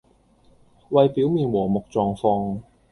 [0.89, 2.61] 為表面和睦狀況